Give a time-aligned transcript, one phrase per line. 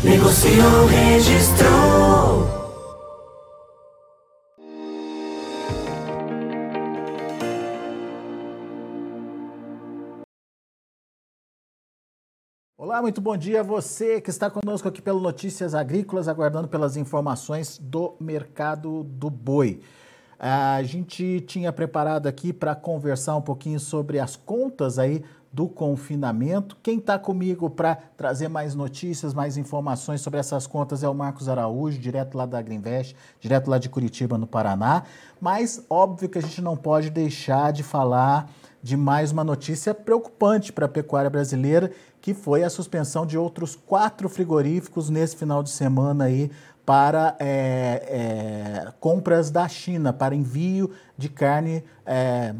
[0.00, 2.62] Negociou, registrou.
[12.76, 16.96] Olá, muito bom dia a você que está conosco aqui pelo Notícias Agrícolas, aguardando pelas
[16.96, 19.80] informações do mercado do boi.
[20.38, 25.22] A gente tinha preparado aqui para conversar um pouquinho sobre as contas aí
[25.52, 26.76] do confinamento.
[26.82, 31.48] Quem está comigo para trazer mais notícias, mais informações sobre essas contas é o Marcos
[31.48, 35.02] Araújo, direto lá da Agriinvest, direto lá de Curitiba, no Paraná.
[35.40, 38.50] Mas óbvio que a gente não pode deixar de falar
[38.82, 43.76] de mais uma notícia preocupante para a pecuária brasileira, que foi a suspensão de outros
[43.76, 46.50] quatro frigoríficos nesse final de semana aí
[46.84, 52.54] para é, é, compras da China, para envio de carne é,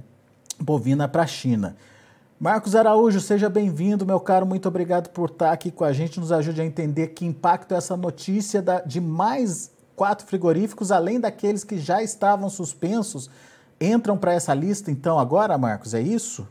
[0.61, 1.77] bovina para a China.
[2.43, 4.45] Marcos Araújo, seja bem-vindo, meu caro.
[4.45, 6.19] Muito obrigado por estar aqui com a gente.
[6.19, 11.63] Nos ajude a entender que impacto é essa notícia de mais quatro frigoríficos, além daqueles
[11.63, 13.31] que já estavam suspensos,
[13.81, 16.45] entram para essa lista, então, agora, Marcos, é isso?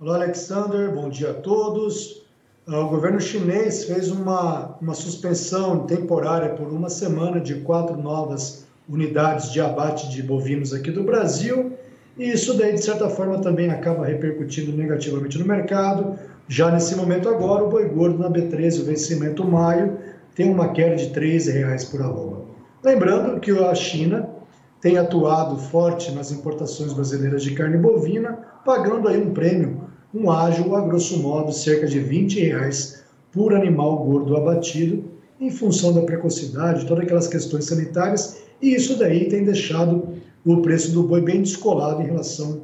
[0.00, 0.92] Olá, Alexander.
[0.92, 2.24] Bom dia a todos.
[2.66, 8.66] Ah, o governo chinês fez uma, uma suspensão temporária por uma semana de quatro novas
[8.88, 11.78] unidades de abate de bovinos aqui do Brasil
[12.20, 16.18] e isso daí, de certa forma, também acaba repercutindo negativamente no mercado.
[16.46, 19.96] Já nesse momento agora, o boi gordo na B13, o vencimento maio,
[20.34, 22.42] tem uma queda de R$ reais por arroba.
[22.84, 24.28] Lembrando que a China
[24.82, 29.80] tem atuado forte nas importações brasileiras de carne bovina, pagando aí um prêmio,
[30.14, 33.02] um ágio, a grosso modo, cerca de R$ reais
[33.32, 35.04] por animal gordo abatido,
[35.40, 40.92] em função da precocidade, todas aquelas questões sanitárias, e isso daí tem deixado o preço
[40.92, 42.62] do boi bem descolado em relação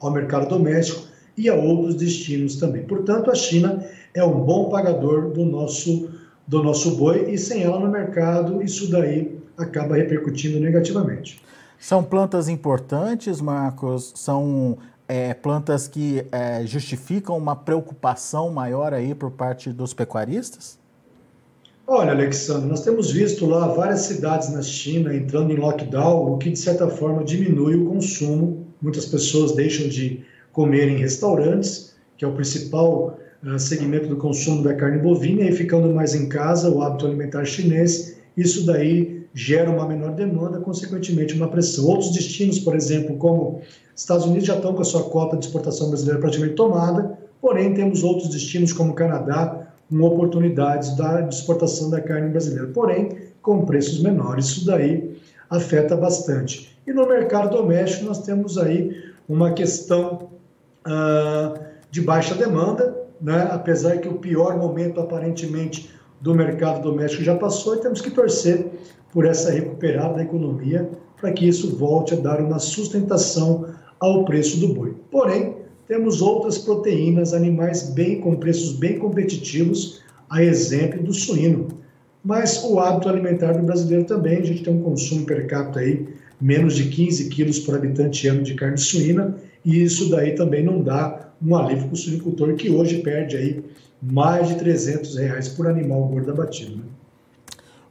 [0.00, 2.82] ao mercado doméstico e a outros destinos também.
[2.84, 6.10] Portanto, a China é um bom pagador do nosso,
[6.46, 11.40] do nosso boi e sem ela no mercado, isso daí acaba repercutindo negativamente.
[11.78, 14.12] São plantas importantes, Marcos?
[14.14, 14.78] São
[15.08, 20.78] é, plantas que é, justificam uma preocupação maior aí por parte dos pecuaristas?
[21.86, 26.50] Olha, Alexandre, nós temos visto lá várias cidades na China entrando em lockdown, o que
[26.50, 28.68] de certa forma diminui o consumo.
[28.80, 34.62] Muitas pessoas deixam de comer em restaurantes, que é o principal uh, segmento do consumo
[34.62, 39.68] da carne bovina, e ficando mais em casa, o hábito alimentar chinês, isso daí gera
[39.68, 41.86] uma menor demanda, consequentemente uma pressão.
[41.86, 43.60] Outros destinos, por exemplo, como
[43.96, 48.04] Estados Unidos já estão com a sua cota de exportação brasileira praticamente tomada, porém temos
[48.04, 49.61] outros destinos como Canadá,
[49.92, 53.10] com oportunidades da, exportação da carne brasileira, porém
[53.42, 54.46] com preços menores.
[54.46, 55.20] Isso daí
[55.50, 56.74] afeta bastante.
[56.86, 60.30] E no mercado doméstico nós temos aí uma questão
[60.86, 61.60] uh,
[61.90, 63.48] de baixa demanda, né?
[63.52, 68.66] apesar que o pior momento aparentemente do mercado doméstico já passou e temos que torcer
[69.12, 70.88] por essa recuperada da economia
[71.20, 73.66] para que isso volte a dar uma sustentação
[74.00, 74.96] ao preço do boi.
[75.10, 75.61] Porém,
[75.92, 81.68] temos outras proteínas, animais bem com preços bem competitivos, a exemplo do suíno.
[82.24, 86.08] Mas o hábito alimentar do brasileiro também, a gente tem um consumo per capita aí
[86.40, 90.82] menos de 15 quilos por habitante ano de carne suína, e isso daí também não
[90.82, 93.62] dá um alívio para o suinicultor que hoje perde aí
[94.00, 96.76] mais de 300 reais por animal gordo abatido.
[96.76, 96.84] Né?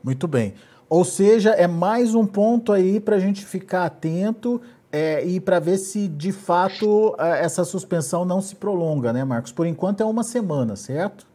[0.03, 0.55] Muito bem.
[0.89, 4.59] Ou seja, é mais um ponto aí para a gente ficar atento
[4.91, 9.51] é, e para ver se de fato essa suspensão não se prolonga, né, Marcos?
[9.51, 11.25] Por enquanto é uma semana, certo?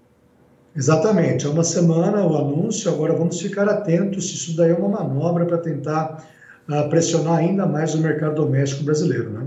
[0.77, 2.93] Exatamente, é uma semana o anúncio.
[2.93, 6.23] Agora vamos ficar atentos se isso daí é uma manobra para tentar
[6.69, 9.47] uh, pressionar ainda mais o mercado doméstico brasileiro, né?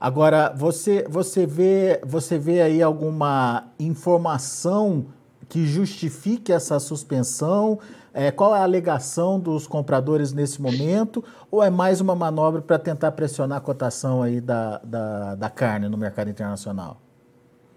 [0.00, 5.08] Agora, você, você, vê, você vê aí alguma informação
[5.50, 7.80] que justifique essa suspensão?
[8.14, 11.22] É, qual é a alegação dos compradores nesse momento?
[11.50, 15.88] Ou é mais uma manobra para tentar pressionar a cotação aí da, da, da carne
[15.88, 17.00] no mercado internacional?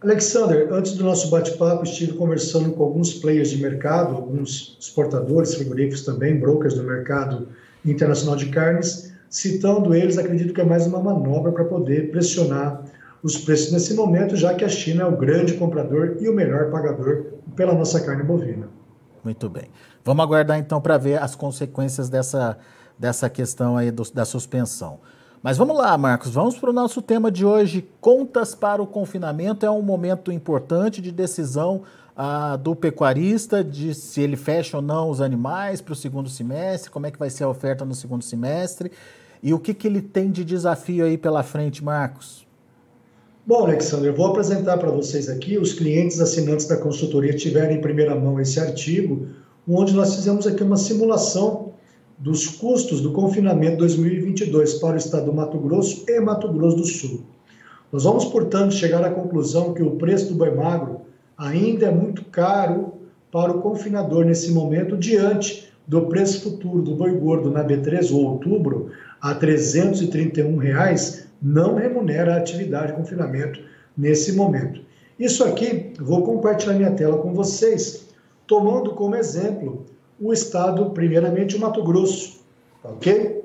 [0.01, 6.03] Alexander, antes do nosso bate-papo, estive conversando com alguns players de mercado, alguns exportadores, frigoríficos
[6.03, 7.47] também, brokers do mercado
[7.83, 12.83] internacional de carnes, citando eles, acredito que é mais uma manobra para poder pressionar
[13.23, 16.69] os preços nesse momento, já que a China é o grande comprador e o melhor
[16.69, 18.67] pagador pela nossa carne bovina.
[19.23, 19.69] Muito bem.
[20.03, 22.57] Vamos aguardar então para ver as consequências dessa,
[22.99, 24.99] dessa questão aí do, da suspensão.
[25.41, 27.87] Mas vamos lá, Marcos, vamos para o nosso tema de hoje.
[28.01, 31.83] Contas para o confinamento é um momento importante de decisão
[32.15, 36.91] ah, do pecuarista de se ele fecha ou não os animais para o segundo semestre,
[36.91, 38.91] como é que vai ser a oferta no segundo semestre
[39.41, 42.45] e o que, que ele tem de desafio aí pela frente, Marcos.
[43.45, 47.81] Bom, Alexandre, eu vou apresentar para vocês aqui, os clientes assinantes da consultoria tiverem em
[47.81, 49.27] primeira mão esse artigo,
[49.67, 51.73] onde nós fizemos aqui uma simulação
[52.17, 56.85] dos custos do confinamento 2022 para o estado do Mato Grosso e Mato Grosso do
[56.85, 57.21] Sul.
[57.91, 61.01] Nós vamos, portanto, chegar à conclusão que o preço do boi magro
[61.37, 62.93] ainda é muito caro
[63.29, 68.23] para o confinador nesse momento, diante do preço futuro do boi gordo na B3 ou
[68.23, 73.59] outubro a 331 reais, não remunera a atividade de confinamento
[73.97, 74.81] nesse momento.
[75.19, 78.07] Isso aqui, vou compartilhar minha tela com vocês,
[78.47, 79.85] tomando como exemplo
[80.19, 82.39] o estado, primeiramente, o Mato Grosso,
[82.83, 83.43] ok?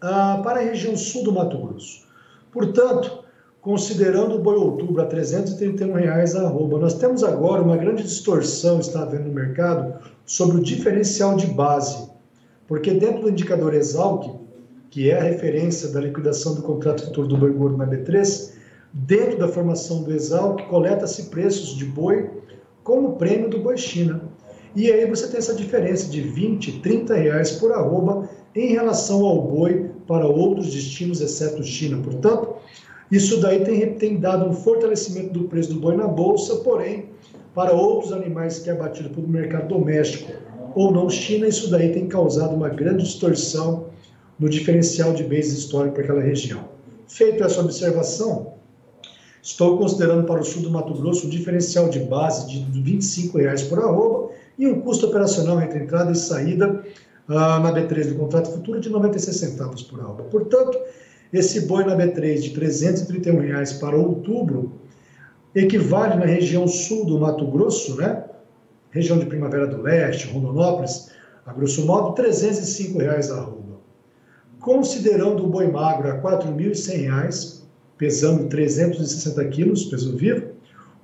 [0.00, 2.06] Ah, para a região sul do Mato Grosso.
[2.52, 3.24] Portanto,
[3.60, 8.80] considerando o boi outubro a 331 reais a arroba, nós temos agora uma grande distorção,
[8.80, 12.08] está havendo no mercado, sobre o diferencial de base.
[12.66, 14.28] Porque dentro do indicador Exalc,
[14.90, 18.52] que é a referência da liquidação do contrato futuro do boi gordo na B3,
[18.92, 22.30] dentro da formação do Exalc, coleta-se preços de boi
[22.82, 24.22] como prêmio do boi China.
[24.74, 29.42] E aí você tem essa diferença de 20, 30 reais por arroba em relação ao
[29.42, 32.02] boi para outros destinos, exceto China.
[32.02, 32.54] Portanto,
[33.10, 37.10] isso daí tem, tem dado um fortalecimento do preço do boi na bolsa, porém,
[37.54, 40.32] para outros animais que é abatido pelo mercado doméstico
[40.74, 43.86] ou não China, isso daí tem causado uma grande distorção
[44.38, 46.68] no diferencial de bens históricos para aquela região.
[47.08, 48.54] Feito essa observação,
[49.42, 53.62] estou considerando para o sul do Mato Grosso um diferencial de base de 25 reais
[53.62, 56.84] por arroba e um custo operacional entre entrada e saída
[57.28, 60.24] uh, na B3 do contrato futuro de 96 centavos por arroba.
[60.24, 60.78] Portanto,
[61.32, 64.72] esse boi na B3 de 331 reais para outubro
[65.54, 68.24] equivale na região sul do Mato Grosso, né?
[68.90, 71.10] região de Primavera do Leste, Rondonópolis,
[71.46, 73.57] a grosso modo, 305 reais a arroba.
[74.60, 77.62] Considerando o boi magro a R$ 4.100,
[77.96, 80.48] pesando 360 quilos, peso vivo,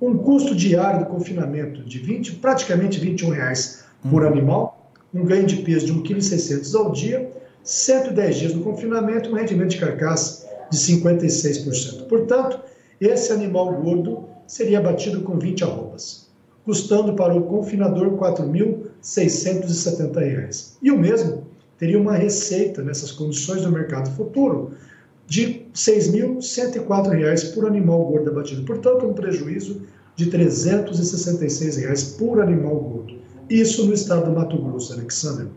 [0.01, 4.29] um custo diário do confinamento de 20, praticamente 21 reais por uhum.
[4.29, 7.31] animal, um ganho de peso de 1,6 kg ao dia
[7.65, 12.05] 110 dias no confinamento, um rendimento de carcaça de 56%.
[12.07, 12.59] Portanto,
[13.01, 16.27] esse animal gordo seria abatido com 20 arrobas,
[16.63, 20.75] custando para o confinador R$ 4.670.
[20.81, 21.44] E o mesmo
[21.77, 24.71] teria uma receita nessas condições do mercado futuro
[25.27, 28.63] de R$ 6.104 por animal gordo abatido.
[28.63, 29.81] Portanto, um prejuízo
[30.15, 33.15] de 366 reais por animal gordo.
[33.49, 35.47] Isso no estado do Mato Grosso, Alexandre.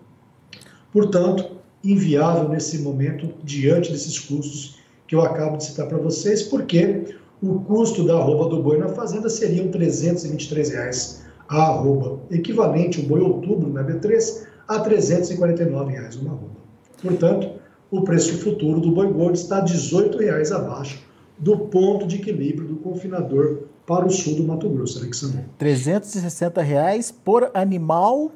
[0.92, 7.14] Portanto, inviável nesse momento, diante desses custos que eu acabo de citar para vocês, porque
[7.42, 13.04] o custo da arroba do boi na fazenda seria 323 reais a arroba, equivalente o
[13.04, 16.58] boi outubro na B3 a 349 reais uma arroba.
[17.02, 17.50] Portanto,
[17.90, 21.02] o preço futuro do boi gordo está 18 reais abaixo
[21.38, 25.44] do ponto de equilíbrio do confinador para o sul do Mato Grosso, Alexandre.
[25.56, 28.30] 360 reais por animal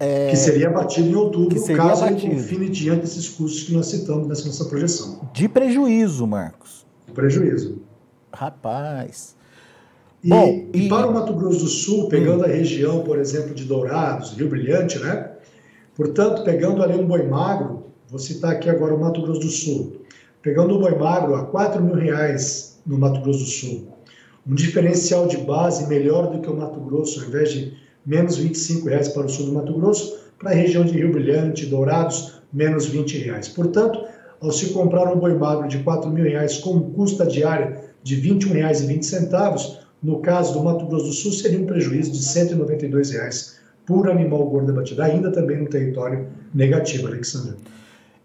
[0.00, 2.32] é, que seria abatido em outubro, caso abatido.
[2.32, 5.20] ele confine diante desses custos que nós citamos nessa nossa projeção.
[5.34, 6.86] De prejuízo, Marcos.
[7.06, 7.82] De prejuízo.
[8.32, 9.36] Rapaz.
[10.24, 12.44] E, Bom, e, e, para o Mato Grosso do Sul, pegando hum.
[12.44, 15.29] a região, por exemplo, de Dourados, Rio Brilhante, né?
[15.96, 20.02] Portanto, pegando ali um boi magro, vou citar aqui agora o Mato Grosso do Sul,
[20.40, 23.88] pegando um boi magro a 4 mil reais no Mato Grosso do Sul,
[24.46, 27.74] um diferencial de base melhor do que o Mato Grosso, ao invés de
[28.06, 31.66] menos 25 reais para o sul do Mato Grosso, para a região de Rio Brilhante,
[31.66, 33.48] Dourados, menos 20 reais.
[33.48, 34.00] Portanto,
[34.40, 38.30] ao se comprar um boi magro de 4 mil reais com custa diária de R$
[38.30, 43.59] 21,20, no caso do Mato Grosso do Sul, seria um prejuízo de 192 reais
[43.90, 47.56] por animal gordo abatido, ainda também no território negativo, Alexandre.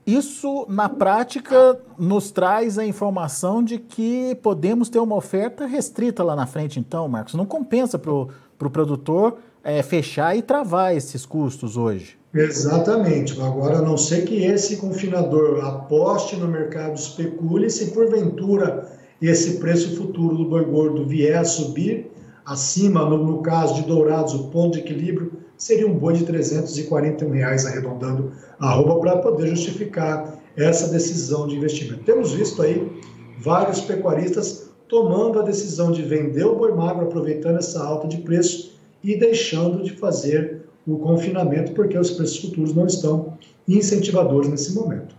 [0.05, 6.36] Isso, na prática, nos traz a informação de que podemos ter uma oferta restrita lá
[6.36, 7.34] na frente, então, Marcos.
[7.34, 8.29] Não compensa para o
[8.60, 12.15] pro produtor é, fechar e travar esses custos hoje.
[12.31, 13.41] Exatamente.
[13.41, 18.88] Agora, a não ser que esse confinador aposte no mercado, especule, se porventura
[19.19, 22.12] esse preço futuro do boi gordo vier a subir,
[22.45, 27.29] acima, no, no caso de Dourados, o ponto de equilíbrio seria um boi de 341
[27.31, 32.03] reais, arredondando a roupa, para poder justificar essa decisão de investimento.
[32.03, 33.01] Temos visto aí
[33.39, 38.75] vários pecuaristas tomando a decisão de vender o boi magro, aproveitando essa alta de preço
[39.03, 45.15] e deixando de fazer o confinamento, porque os preços futuros não estão incentivadores nesse momento.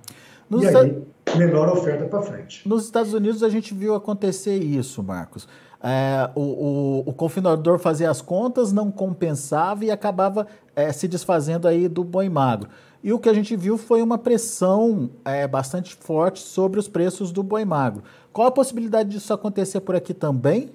[0.48, 1.02] Nos e aí,
[1.36, 2.66] menor oferta para frente.
[2.68, 5.48] Nos Estados Unidos a gente viu acontecer isso, Marcos.
[5.82, 11.68] É, o, o, o, confinador fazia as contas, não compensava e acabava é, se desfazendo
[11.68, 12.68] aí do boi magro.
[13.04, 17.30] E o que a gente viu foi uma pressão é, bastante forte sobre os preços
[17.30, 18.02] do boi magro.
[18.32, 20.70] Qual a possibilidade disso acontecer por aqui também?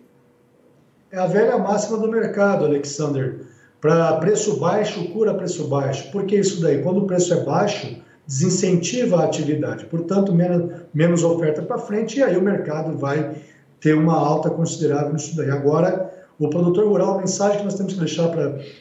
[1.12, 3.42] É a velha máxima do mercado, Alexander.
[3.82, 6.12] Para preço baixo, cura preço baixo.
[6.12, 6.82] Por que isso daí?
[6.82, 9.86] Quando o preço é baixo, desincentiva a atividade.
[9.86, 13.36] Portanto, menos, menos oferta para frente e aí o mercado vai
[13.82, 15.50] ter uma alta considerável nisso daí.
[15.50, 18.30] Agora, o produtor rural, a mensagem que nós temos que deixar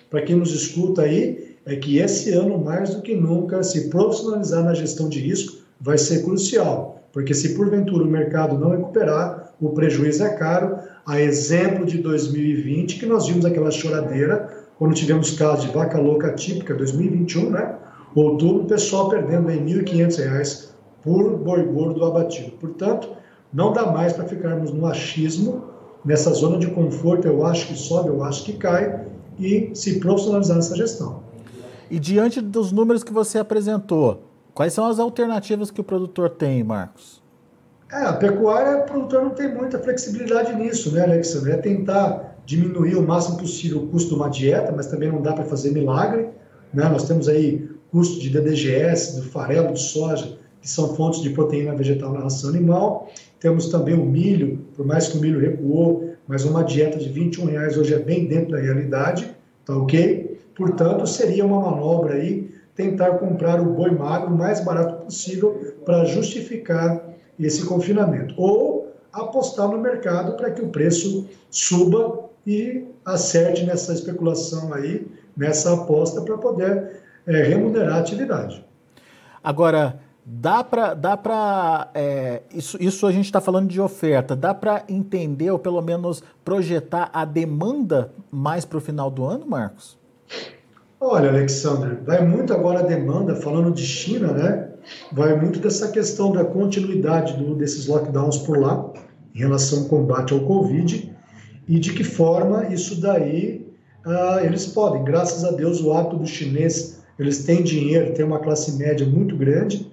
[0.09, 4.63] para quem nos escuta aí é que esse ano, mais do que nunca, se profissionalizar
[4.65, 9.71] na gestão de risco vai ser crucial, porque se porventura o mercado não recuperar, o
[9.71, 10.79] prejuízo é caro.
[11.07, 16.33] A exemplo de 2020, que nós vimos aquela choradeira, quando tivemos casos de vaca louca
[16.33, 17.75] típica, 2021, né?
[18.15, 20.69] Outubro, o pessoal perdendo aí R$ 1.500
[21.03, 22.53] por boi gordo abatido.
[22.53, 23.09] Portanto,
[23.53, 25.65] não dá mais para ficarmos no achismo,
[26.05, 29.07] nessa zona de conforto, eu acho que sobe, eu acho que cai,
[29.39, 31.23] e se profissionalizar nessa gestão.
[31.91, 34.23] E diante dos números que você apresentou,
[34.55, 37.21] quais são as alternativas que o produtor tem, Marcos?
[37.93, 41.53] É, a pecuária, o produtor não tem muita flexibilidade nisso, né, Alexandre?
[41.53, 45.33] É tentar diminuir o máximo possível o custo de uma dieta, mas também não dá
[45.33, 46.29] para fazer milagre.
[46.73, 46.89] Né?
[46.89, 51.75] Nós temos aí custo de DDGS, do farelo, de soja, que são fontes de proteína
[51.75, 53.09] vegetal na ração animal.
[53.41, 57.47] Temos também o milho, por mais que o milho recuou, mas uma dieta de 21
[57.47, 60.39] reais hoje é bem dentro da realidade, tá ok?
[60.55, 66.05] Portanto, seria uma manobra aí tentar comprar o boi magro o mais barato possível para
[66.05, 67.03] justificar
[67.39, 68.35] esse confinamento.
[68.37, 75.07] Ou apostar no mercado para que o preço suba e acerte nessa especulação aí,
[75.37, 78.65] nessa aposta para poder é, remunerar a atividade.
[79.43, 79.99] Agora,
[80.33, 80.95] Dá para.
[80.95, 84.37] Dá pra, é, isso, isso a gente está falando de oferta.
[84.37, 89.45] Dá para entender ou pelo menos projetar a demanda mais para o final do ano,
[89.45, 89.99] Marcos?
[91.01, 94.69] Olha, Alexandre, vai muito agora a demanda, falando de China, né?
[95.11, 98.89] Vai muito dessa questão da continuidade do, desses lockdowns por lá,
[99.35, 101.13] em relação ao combate ao Covid,
[101.67, 103.67] e de que forma isso daí
[104.07, 105.03] uh, eles podem.
[105.03, 109.35] Graças a Deus, o hábito do chinês, eles têm dinheiro, têm uma classe média muito
[109.37, 109.91] grande,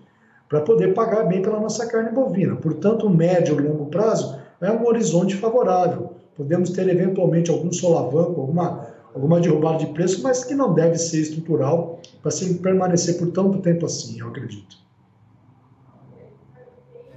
[0.47, 2.55] para poder pagar bem pela nossa carne bovina.
[2.55, 6.13] Portanto, o médio e longo prazo é um horizonte favorável.
[6.35, 11.21] Podemos ter eventualmente algum solavanco, alguma, alguma derrubada de preço, mas que não deve ser
[11.21, 14.77] estrutural para permanecer por tanto tempo assim, eu acredito.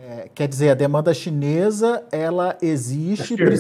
[0.03, 3.57] É, quer dizer, a demanda chinesa ela existe, pre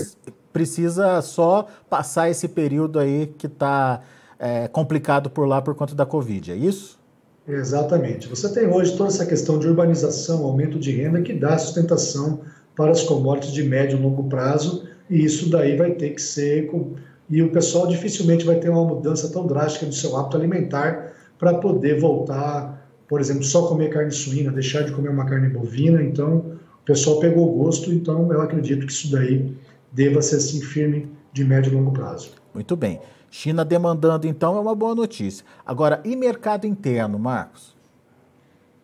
[0.52, 4.00] precisa só passar esse período aí que está
[4.36, 6.99] é, complicado por lá por conta da Covid, é isso?
[7.48, 8.28] Exatamente.
[8.28, 12.40] Você tem hoje toda essa questão de urbanização, aumento de renda, que dá sustentação
[12.76, 16.70] para as commodities de médio e longo prazo, e isso daí vai ter que ser.
[17.28, 21.54] E o pessoal dificilmente vai ter uma mudança tão drástica do seu hábito alimentar para
[21.54, 26.02] poder voltar, por exemplo, só comer carne suína, deixar de comer uma carne bovina.
[26.02, 29.52] Então, o pessoal pegou gosto, então eu acredito que isso daí
[29.92, 32.32] deva ser assim firme de médio e longo prazo.
[32.54, 33.00] Muito bem.
[33.30, 35.44] China demandando, então, é uma boa notícia.
[35.64, 37.74] Agora, e mercado interno, Marcos?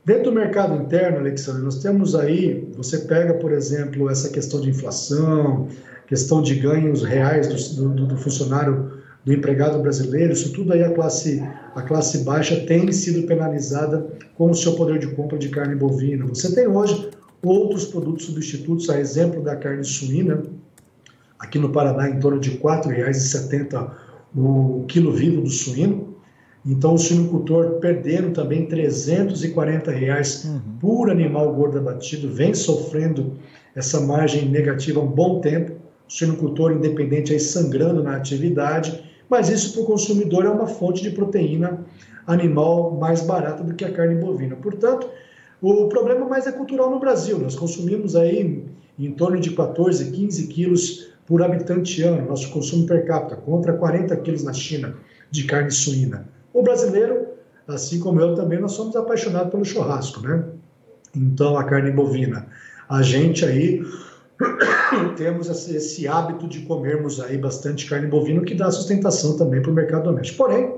[0.05, 4.71] Dentro do mercado interno, Alexandre, nós temos aí, você pega, por exemplo, essa questão de
[4.71, 5.67] inflação,
[6.07, 8.93] questão de ganhos reais do, do, do funcionário,
[9.25, 11.43] do empregado brasileiro, isso tudo aí a classe,
[11.75, 16.25] a classe baixa tem sido penalizada com o seu poder de compra de carne bovina.
[16.27, 17.11] Você tem hoje
[17.43, 20.45] outros produtos substitutos, a exemplo da carne suína,
[21.37, 24.06] aqui no Paraná em torno de R$ 4,70
[24.37, 26.15] o quilo vivo do suíno.
[26.65, 30.61] Então, o suinocultor perdendo também 340 reais uhum.
[30.81, 33.35] por animal gordo abatido, vem sofrendo
[33.75, 35.73] essa margem negativa há um bom tempo.
[36.09, 41.03] O suinocultor independente aí sangrando na atividade, mas isso para o consumidor é uma fonte
[41.03, 41.85] de proteína
[42.27, 44.57] animal mais barata do que a carne bovina.
[44.57, 45.09] Portanto,
[45.63, 47.39] o problema mais é cultural no Brasil.
[47.39, 48.65] Nós consumimos aí
[48.99, 54.17] em torno de 14, 15 quilos por habitante ano, nosso consumo per capita, contra 40
[54.19, 54.95] quilos na China
[55.31, 56.29] de carne suína.
[56.53, 57.27] O brasileiro,
[57.67, 60.45] assim como eu também, nós somos apaixonados pelo churrasco, né?
[61.15, 62.47] Então, a carne bovina.
[62.89, 63.83] A gente aí
[65.17, 69.75] temos esse hábito de comermos aí bastante carne bovina, que dá sustentação também para o
[69.75, 70.39] mercado doméstico.
[70.39, 70.75] Porém,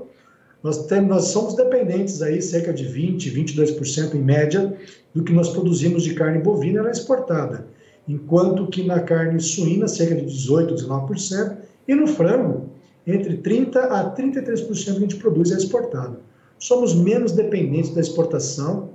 [0.63, 4.75] nós, temos, nós somos dependentes aí, cerca de 20, 22% em média,
[5.13, 7.65] do que nós produzimos de carne bovina ela é exportada
[8.09, 12.69] enquanto que na carne suína, cerca de 18%, 19%, e no frango,
[13.05, 16.17] entre 30% a 33% que a gente produz é exportado.
[16.57, 18.89] Somos menos dependentes da exportação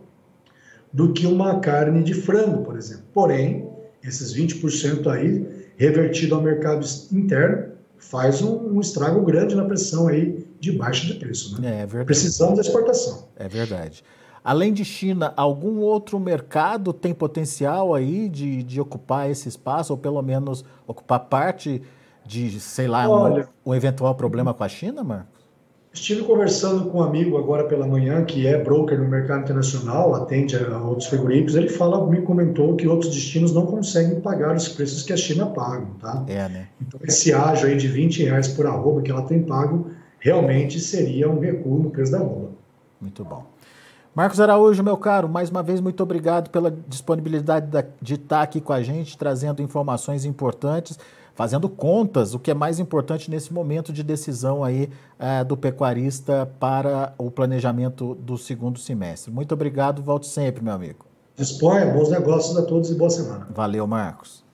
[0.92, 3.04] do que uma carne de frango, por exemplo.
[3.14, 3.68] Porém,
[4.02, 10.44] esses 20% aí, revertido ao mercado interno, faz um, um, estrago grande na pressão aí
[10.60, 11.60] de baixa de preço.
[11.60, 11.82] Né?
[11.82, 12.04] É.
[12.04, 13.28] Precisamos da exportação.
[13.36, 14.02] É verdade.
[14.44, 19.98] Além de China, algum outro mercado tem potencial aí de, de ocupar esse espaço, ou
[19.98, 21.80] pelo menos ocupar parte
[22.26, 25.34] de, sei lá, Olha, um, um eventual problema com a China, Marcos?
[25.94, 30.56] Estive conversando com um amigo agora pela manhã, que é broker no mercado internacional, atende
[30.56, 31.54] a outros frigoríficos.
[31.54, 35.46] Ele fala, me comentou que outros destinos não conseguem pagar os preços que a China
[35.46, 36.24] paga, tá?
[36.26, 36.68] É, né?
[36.82, 41.30] Então, esse ágio aí de 20 reais por arroba que ela tem pago, realmente seria
[41.30, 42.50] um recuo no preço da arroba.
[43.00, 43.53] Muito bom.
[44.14, 47.66] Marcos Araújo, meu caro, mais uma vez muito obrigado pela disponibilidade
[48.00, 50.96] de estar aqui com a gente, trazendo informações importantes,
[51.34, 56.48] fazendo contas, o que é mais importante nesse momento de decisão aí é, do pecuarista
[56.60, 59.32] para o planejamento do segundo semestre.
[59.32, 61.06] Muito obrigado, volte sempre, meu amigo.
[61.34, 63.48] Disponha, bons negócios a todos e boa semana.
[63.50, 64.44] Valeu, Marcos.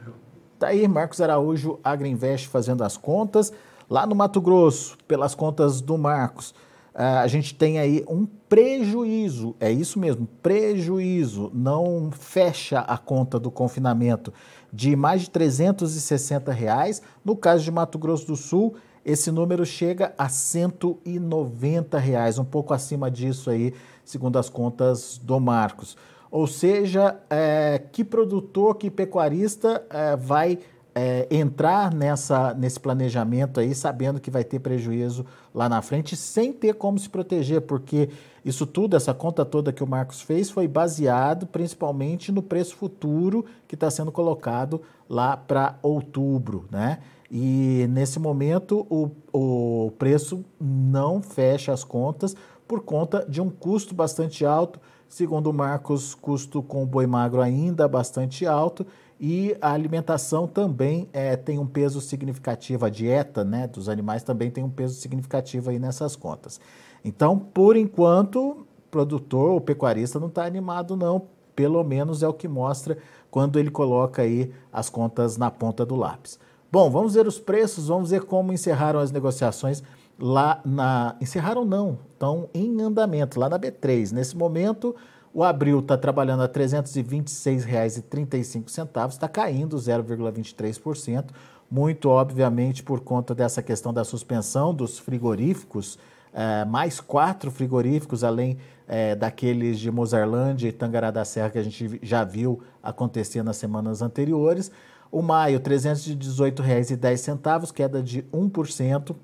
[0.00, 0.14] Valeu.
[0.58, 3.52] Tá aí, Marcos Araújo, Agriinvest fazendo as contas.
[3.88, 6.52] Lá no Mato Grosso, pelas contas do Marcos,
[6.98, 13.50] a gente tem aí um prejuízo, é isso mesmo, prejuízo, não fecha a conta do
[13.50, 14.32] confinamento
[14.72, 17.02] de mais de 360 reais.
[17.22, 22.72] No caso de Mato Grosso do Sul, esse número chega a 190 reais, um pouco
[22.72, 25.98] acima disso aí, segundo as contas do Marcos.
[26.30, 30.58] Ou seja, é, que produtor, que pecuarista é, vai
[30.98, 36.54] é, entrar nessa, nesse planejamento aí, sabendo que vai ter prejuízo lá na frente, sem
[36.54, 38.08] ter como se proteger, porque
[38.42, 43.44] isso tudo, essa conta toda que o Marcos fez, foi baseado principalmente no preço futuro
[43.68, 47.00] que está sendo colocado lá para outubro, né?
[47.30, 52.34] E nesse momento o, o preço não fecha as contas
[52.66, 54.80] por conta de um custo bastante alto.
[55.08, 58.86] Segundo o Marcos, custo com o boi magro ainda bastante alto
[59.18, 64.50] e a alimentação também é, tem um peso significativo, a dieta né, dos animais também
[64.50, 66.60] tem um peso significativo aí nessas contas.
[67.04, 71.22] Então, por enquanto, produtor, o pecuarista não está animado não,
[71.54, 72.98] pelo menos é o que mostra
[73.30, 76.38] quando ele coloca aí as contas na ponta do lápis.
[76.70, 79.82] Bom, vamos ver os preços, vamos ver como encerraram as negociações
[80.18, 81.16] lá na...
[81.20, 84.12] Encerraram não, estão em andamento, lá na B3.
[84.12, 84.94] Nesse momento,
[85.36, 91.26] o abril está trabalhando a R$ 326,35, está caindo 0,23%,
[91.70, 95.98] muito obviamente por conta dessa questão da suspensão dos frigoríficos,
[96.32, 98.56] é, mais quatro frigoríficos, além
[98.88, 103.58] é, daqueles de Mozarlândia e Tangará da Serra que a gente já viu acontecer nas
[103.58, 104.70] semanas anteriores.
[105.12, 109.14] O maio, R$ 318,10, queda de 1%.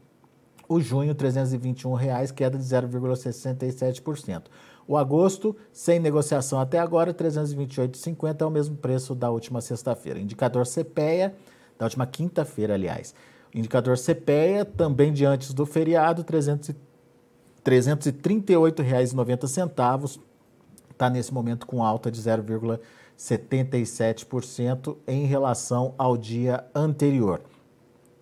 [0.68, 4.42] O junho, 321 reais, queda de 0,67%.
[4.86, 10.18] O agosto, sem negociação até agora, 328,50 é o mesmo preço da última sexta-feira.
[10.18, 11.32] Indicador CPEA,
[11.78, 13.14] da última quinta-feira, aliás.
[13.54, 16.26] Indicador CPEA, também de antes do feriado, R$
[17.64, 20.18] 338,90.
[20.90, 27.42] Está nesse momento com alta de 0,77% em relação ao dia anterior.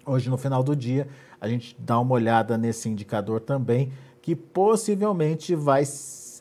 [0.05, 1.07] Hoje, no final do dia,
[1.40, 5.85] a gente dá uma olhada nesse indicador também, que possivelmente vai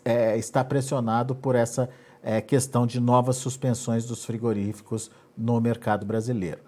[0.09, 1.87] é, está pressionado por essa
[2.23, 6.61] é, questão de novas suspensões dos frigoríficos no mercado brasileiro.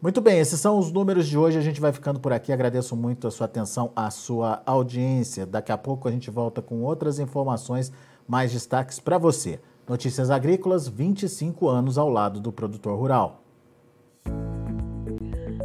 [0.00, 1.58] Muito bem, esses são os números de hoje.
[1.58, 2.50] A gente vai ficando por aqui.
[2.50, 5.44] Agradeço muito a sua atenção, a sua audiência.
[5.44, 7.92] Daqui a pouco a gente volta com outras informações,
[8.26, 9.60] mais destaques para você.
[9.86, 13.41] Notícias Agrícolas, 25 anos ao lado do produtor rural.